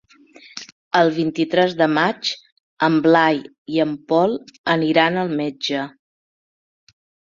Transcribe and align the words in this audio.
El 1.01 1.11
vint-i-tres 1.17 1.75
de 1.81 1.87
maig 1.97 2.31
en 2.89 2.97
Blai 3.09 3.43
i 3.77 3.79
en 3.87 3.93
Pol 4.13 4.35
aniran 4.77 5.21
al 5.25 5.31
metge. 5.43 5.85